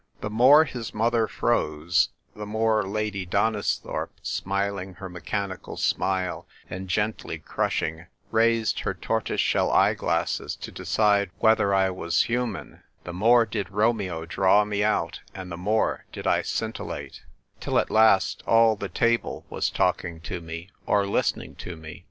[0.21, 7.37] The more his mother froze, the more Lady Donisthorpe, smiling her mechanical smile, and gently
[7.37, 13.45] crushing, raised her tortoise shell eye glasses to decide whether I was human, the more
[13.45, 17.21] did Romeo draw me out, and the more did I scintillate,
[17.59, 21.99] till at last all the table was talking to me or listening to me.